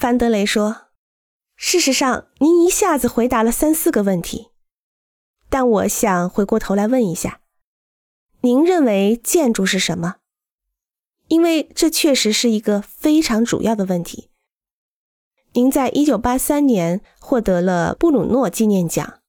[0.00, 0.86] 范德雷说
[1.56, 4.48] ：“事实上，您一下子回答了三四个问题，
[5.50, 7.42] 但我想回过头来问一下，
[8.40, 10.16] 您认为建筑是什么？
[11.28, 14.30] 因为这确实是一个非常主要的问题。
[15.52, 19.20] 您在一九八三年获得了布鲁诺纪念奖，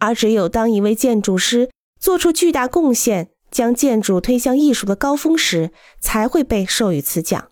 [0.00, 7.49] 而只有当一位建筑师做出巨大贡献，将建筑推向艺术的高峰时，才会被授予此奖。”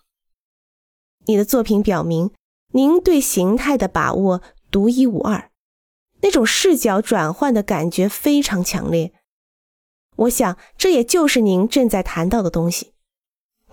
[1.28, 2.30] 你的作品表明，
[2.72, 5.50] 您对形态的把握独一无二，
[6.22, 9.12] 那种视角转换的感觉非常强烈。
[10.16, 12.94] 我想，这也就是您正在谈到的东西。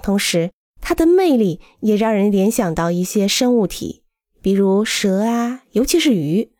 [0.03, 0.51] 同时，
[0.81, 4.03] 它的魅力也让人联想到一些生物体，
[4.41, 6.51] 比如蛇啊，尤其是鱼。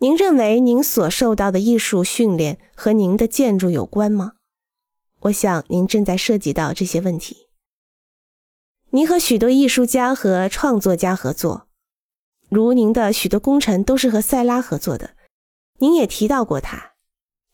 [0.00, 4.34] 您认为您所受到的艺术训练和您的建筑有关吗？
[5.20, 7.47] 我想，您正在涉及到这些问题。
[8.90, 11.68] 您和许多艺术家和创作家合作，
[12.48, 15.14] 如您的许多工程都是和塞拉合作的。
[15.80, 16.94] 您也提到过他，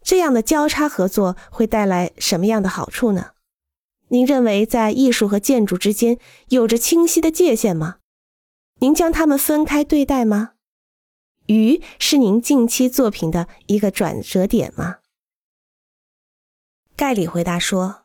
[0.01, 3.33] 这样的交叉合作会带来什么样的好处呢？
[4.09, 6.19] 您认为在艺术和建筑之间
[6.51, 7.97] 有着清晰的界限吗？
[8.79, 10.53] 您将它们分开对待吗？
[11.47, 14.99] 鱼是您近期作品的一个转折点吗？
[16.95, 18.04] 盖里回答说。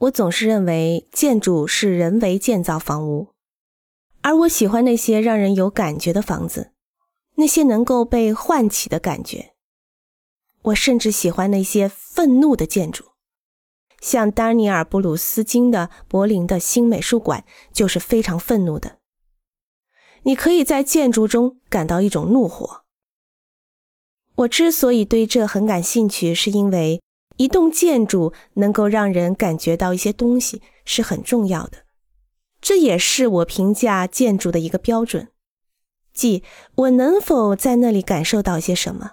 [0.00, 3.34] 我总是认为建筑是人为建造房屋，
[4.22, 6.72] 而我喜欢那些让人有感觉的房子，
[7.34, 9.52] 那些能够被唤起的感觉。
[10.62, 13.10] 我甚至喜欢那些愤怒的建筑，
[14.00, 19.00] 像丹尼尔·布鲁斯金的柏林的新美术馆就是非常愤怒的。
[20.22, 22.84] 你可以在建筑中感到一种怒火。
[24.36, 27.02] 我之所以对这很感兴趣，是因为。
[27.40, 31.86] 一栋建筑能够让人感觉到一些东西是很重要的，
[32.60, 35.28] 这也是我评价建筑的一个标准，
[36.12, 39.12] 即我能否在那里感受到一些什么。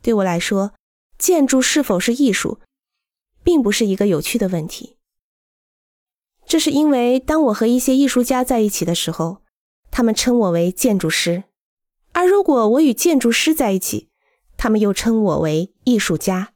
[0.00, 0.72] 对我来说，
[1.18, 2.60] 建筑是否是艺术，
[3.42, 4.96] 并不是一个有趣的问题。
[6.46, 9.42] 这是因为当我和一些艺术家在一起的时候，
[9.90, 11.44] 他们称我为建筑师，
[12.12, 14.08] 而如果我与建筑师在一起，
[14.56, 16.52] 他们又称我为艺术家。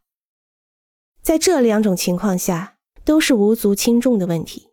[1.29, 4.71] 在这两种情况下，都是无足轻重的问题。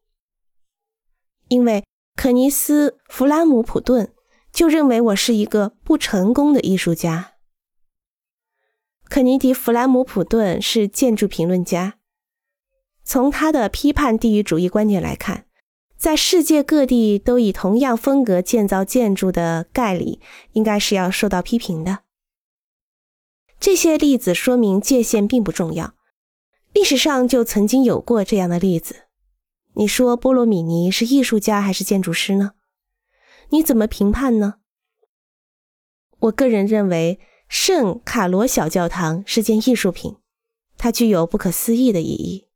[1.50, 1.84] 因为
[2.16, 4.14] 肯尼斯·弗兰姆普顿
[4.54, 7.34] 就认为我是一个不成功的艺术家。
[9.10, 11.96] 肯尼迪·弗兰姆普顿是建筑评论家，
[13.04, 15.48] 从他的批判地域主义观点来看，
[15.98, 20.22] 在世界各地都以同样风格建造建筑的盖里，
[20.54, 22.04] 应该是要受到批评的。
[23.60, 25.95] 这些例子说明界限并不重要。
[26.76, 29.06] 历史上就曾经有过这样的例子。
[29.76, 32.52] 你说波罗米尼是艺术家还是建筑师呢？
[33.52, 34.56] 你怎么评判呢？
[36.20, 40.18] 我个人认为圣卡罗小教堂是件艺术品，
[40.78, 42.50] 它具有不可思议的意义。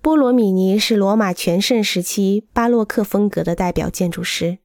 [0.00, 4.60] 波罗米尼是罗马全盛时期巴洛克风格的代表建筑师。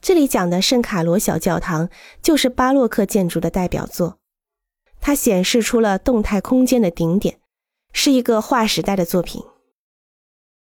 [0.00, 1.90] 这里讲的圣卡罗小教堂
[2.22, 4.19] 就是巴洛克建筑的代表作。
[5.00, 7.38] 它显示出了动态空间的顶点，
[7.92, 9.42] 是一个划时代的作品。